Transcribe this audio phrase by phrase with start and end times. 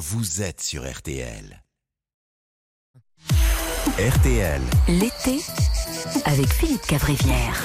[0.00, 1.62] vous êtes sur RTL.
[3.98, 4.62] RTL.
[4.88, 5.40] L'été
[6.24, 7.62] avec Philippe Cavrivière.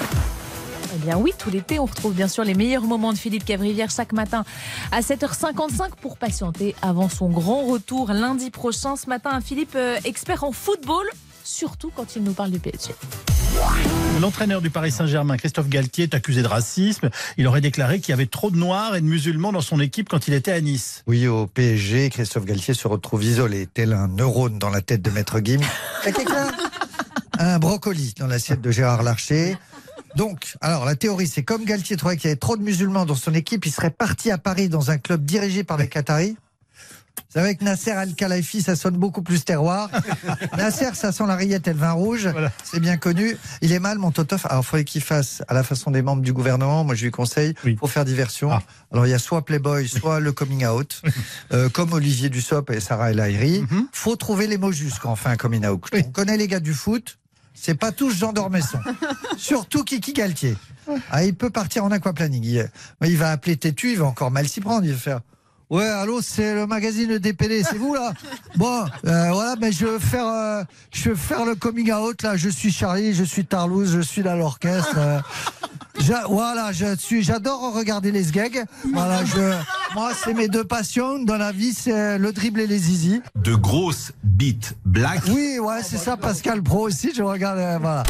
[0.94, 3.90] Eh bien oui, tout l'été, on retrouve bien sûr les meilleurs moments de Philippe Cavrivière
[3.90, 4.44] chaque matin
[4.92, 8.98] à 7h55 pour patienter avant son grand retour lundi prochain.
[8.98, 11.06] Ce matin, un Philippe euh, expert en football,
[11.46, 12.94] surtout quand il nous parle du PSG.
[14.20, 17.10] L'entraîneur du Paris Saint-Germain, Christophe Galtier, est accusé de racisme.
[17.38, 20.10] Il aurait déclaré qu'il y avait trop de noirs et de musulmans dans son équipe
[20.10, 21.04] quand il était à Nice.
[21.08, 25.10] Oui, au PSG, Christophe Galtier se retrouve isolé, tel un neurone dans la tête de
[25.10, 25.40] Maître
[26.04, 26.52] quelqu'un
[27.38, 29.58] Un brocoli dans l'assiette de Gérard Larcher.
[30.16, 33.16] Donc, alors la théorie, c'est comme Galtier trouvait qu'il y avait trop de musulmans dans
[33.16, 36.38] son équipe, il serait parti à Paris dans un club dirigé par les Qataris.
[37.18, 39.90] Vous savez que Nasser Al-Khelaifi, ça sonne beaucoup plus terroir.
[40.58, 42.30] Nasser, ça sent la rillette et le vin rouge.
[42.64, 43.36] C'est bien connu.
[43.62, 44.46] Il est mal, mon Totof.
[44.46, 46.84] Alors, il faudrait qu'il fasse à la façon des membres du gouvernement.
[46.84, 47.76] Moi, je lui conseille, Oui.
[47.76, 48.52] pour faire diversion.
[48.52, 48.62] Ah.
[48.92, 51.02] Alors, il y a soit Playboy, soit le coming out.
[51.52, 53.66] Euh, comme Olivier Dussopt et Sarah El Haïry.
[53.70, 53.88] Mhm.
[53.92, 55.84] Faut trouver les mots justes quand on fait un coming out.
[55.94, 57.18] On connaît les gars du foot.
[57.54, 58.80] C'est pas tous Jean Dormesson.
[59.38, 60.56] Surtout Kiki Galtier.
[61.10, 62.44] Ah, il peut partir en aquaplaning.
[62.44, 62.70] Il,
[63.06, 64.86] il va appeler Tétu, il va encore mal s'y prendre.
[64.86, 65.20] Il va faire
[65.70, 68.14] Ouais, allô, c'est le magazine DPD, c'est vous là
[68.56, 70.64] Bon, euh, voilà, mais je veux faire, euh,
[70.94, 72.38] je veux faire le coming out là.
[72.38, 74.96] Je suis Charlie, je suis Tarlouse, je suis dans l'orchestre.
[74.98, 75.20] euh.
[76.00, 78.64] J'a- voilà, je suis, j'adore regarder les sgags.
[78.94, 79.54] Voilà, je,
[79.96, 83.22] moi, c'est mes deux passions dans la vie, c'est le dribble et les zizi.
[83.36, 85.22] De grosses bites black.
[85.30, 88.04] Oui, ouais, c'est ça, Pascal Pro aussi, je regarde, euh, voilà.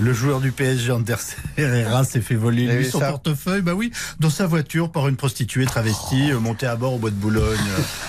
[0.00, 1.18] Le joueur du PSG, Anders
[1.58, 5.08] Herrera, s'est fait voler avez lui, son ça portefeuille, bah oui, dans sa voiture par
[5.08, 7.58] une prostituée travestie, euh, montée à bord au bois de Boulogne.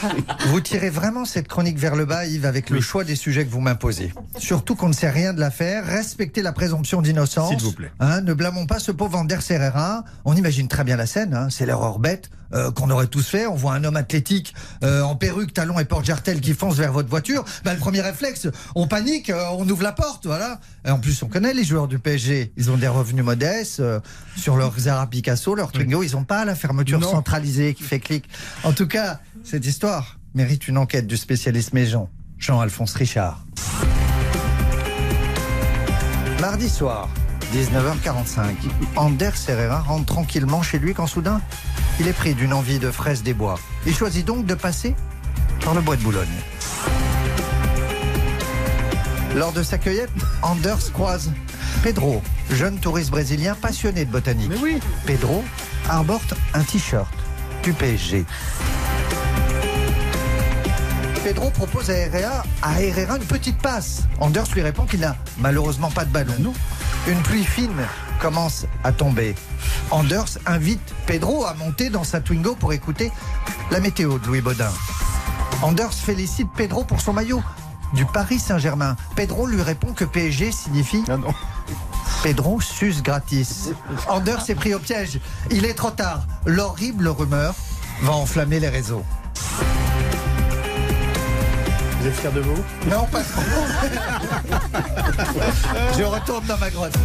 [0.47, 3.51] Vous tirez vraiment cette chronique vers le bas, Yves, avec le choix des sujets que
[3.51, 4.13] vous m'imposez.
[4.37, 5.85] Surtout qu'on ne sait rien de l'affaire.
[5.85, 7.49] Respectez la présomption d'innocence.
[7.49, 7.91] S'il vous plaît.
[7.99, 10.05] Hein, ne blâmons pas ce pauvre Anders Herrera.
[10.23, 11.33] On imagine très bien la scène.
[11.33, 11.47] hein.
[11.49, 13.45] C'est l'erreur bête euh, qu'on aurait tous fait.
[13.47, 17.09] On voit un homme athlétique euh, en perruque, talons et porte-jartel qui fonce vers votre
[17.09, 17.43] voiture.
[17.63, 20.59] Bah, le premier réflexe, on panique, euh, on ouvre la porte, voilà.
[20.85, 22.51] Et en plus, on connaît les joueurs du PSG.
[22.57, 23.99] Ils ont des revenus modestes euh,
[24.35, 26.03] sur leur Zara Picasso, leur Twingo.
[26.03, 27.11] Ils n'ont pas la fermeture Non.
[27.11, 28.25] centralisée qui fait clic.
[28.63, 33.43] En tout cas, cette histoire mérite une enquête du spécialiste Méjean, Jean-Alphonse Richard.
[36.39, 37.07] Mardi soir,
[37.53, 38.41] 19h45,
[38.95, 41.41] Anders Herrera rentre tranquillement chez lui quand soudain,
[42.01, 43.59] il est pris d'une envie de fraise des bois.
[43.85, 44.95] Il choisit donc de passer
[45.63, 46.27] par le bois de Boulogne.
[49.35, 50.09] Lors de sa cueillette,
[50.41, 51.31] Anders croise
[51.83, 54.49] Pedro, jeune touriste brésilien passionné de botanique.
[54.49, 55.43] Mais oui Pedro
[55.87, 56.23] arbore
[56.55, 57.07] un t-shirt
[57.61, 58.25] du PSG.
[61.23, 64.07] Pedro propose à Herrera, à Herrera une petite passe.
[64.19, 66.51] Anders lui répond qu'il n'a malheureusement pas de ballon.
[67.07, 67.85] Une pluie fine
[68.19, 69.35] commence à tomber.
[69.91, 73.11] Anders invite Pedro à monter dans sa Twingo pour écouter
[73.71, 74.71] la météo de Louis Baudin.
[75.61, 77.43] Anders félicite Pedro pour son maillot
[77.93, 78.95] du Paris Saint-Germain.
[79.15, 81.33] Pedro lui répond que PSG signifie Ah non.
[82.23, 83.69] Pedro suce gratis.
[84.07, 85.19] Anders s'est pris au piège.
[85.49, 86.21] Il est trop tard.
[86.45, 87.53] L'horrible rumeur
[88.03, 89.03] va enflammer les réseaux.
[91.99, 92.63] Vous êtes fier de vous?
[92.89, 93.41] Non, pas trop.
[95.97, 96.97] Je retourne dans ma grotte.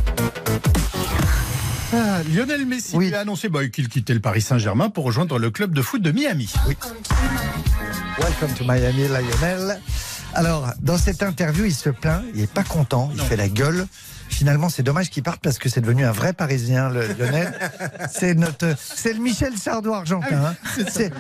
[1.93, 3.15] Ah, Lionel Messi Oui.
[3.15, 6.11] a annoncé bah, qu'il quittait le Paris Saint-Germain pour rejoindre le club de foot de
[6.11, 6.53] Miami.
[8.19, 9.81] Welcome to Miami, Lionel.
[10.37, 13.87] Alors, dans cette interview, il se plaint, il est pas content, il fait la gueule.
[14.29, 17.55] Finalement, c'est dommage qu'il parte parce que c'est devenu un vrai Parisien, le Lionel.
[18.13, 20.47] C'est notre, c'est le Michel Sardou argentin.
[20.47, 20.55] hein.
[20.91, 21.13] C'est,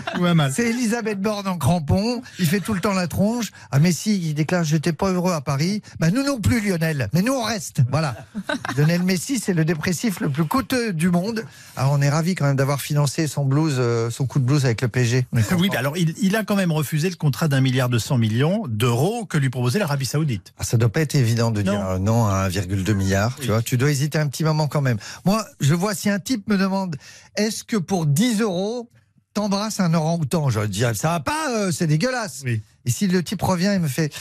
[0.53, 2.21] c'est Elisabeth Borne en crampon.
[2.39, 3.53] Il fait tout le temps la tronche.
[3.71, 5.83] Ah, mais si, il déclare J'étais pas heureux à Paris.
[6.01, 7.09] Bah, nous non plus, Lionel.
[7.13, 7.81] Mais nous, on reste.
[7.91, 8.17] Voilà.
[8.77, 11.45] Lionel Messi, c'est le dépressif le plus coûteux du monde.
[11.77, 14.65] Alors, on est ravis quand même d'avoir financé son blues, euh, son coup de blues
[14.65, 17.89] avec le est Oui, alors il, il a quand même refusé le contrat d'un milliard
[17.89, 20.53] de 100 millions d'euros que lui proposait l'Arabie Saoudite.
[20.59, 21.73] Ah, ça doit pas être évident de Non.
[21.73, 23.35] dire euh, non à 1,2 milliard.
[23.41, 24.99] Tu vois, tu dois hésiter un petit moment quand même.
[25.25, 26.97] Moi, je vois si un type me demande
[27.37, 28.91] est-ce que pour 10 euros
[29.35, 30.49] t'embrasses un orang-outan?
[30.51, 32.43] Je dire ça va pas, euh, c'est dégueulasse.
[32.45, 32.63] Oui.
[32.85, 34.13] Et si le type revient et me fait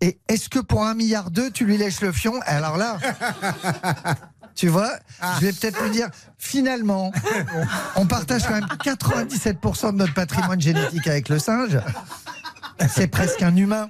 [0.00, 2.34] et est-ce que pour un milliard deux tu lui lèches le fion?
[2.46, 2.98] Alors là.
[4.54, 4.90] Tu vois,
[5.40, 7.10] je vais peut-être lui dire, finalement,
[7.96, 11.78] on partage quand même 97% de notre patrimoine génétique avec le singe.
[12.88, 13.88] C'est presque un humain.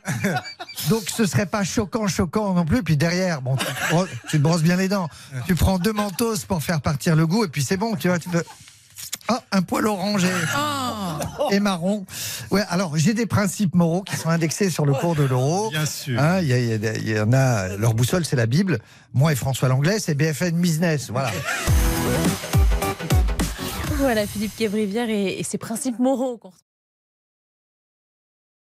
[0.88, 2.82] Donc ce serait pas choquant, choquant non plus.
[2.82, 5.08] Puis derrière, bon, tu te, bro- tu te brosses bien les dents.
[5.46, 8.18] Tu prends deux mentos pour faire partir le goût et puis c'est bon, tu vois.
[8.18, 8.42] Tu peux...
[9.28, 10.28] Oh, un poil orangé
[11.52, 12.04] et marron.
[12.50, 15.70] Ouais, alors j'ai des principes moraux qui sont indexés sur le cours de l'euro.
[15.70, 16.20] Bien sûr.
[16.20, 16.58] Hein, Il y, a-
[16.96, 18.80] il en a, leur boussole c'est la Bible.
[19.14, 21.10] Moi et François Langlais c'est BFN Business.
[21.10, 21.30] Voilà.
[23.98, 26.66] Voilà, Philippe Québrivière et, et ses principes moraux qu'on retrouve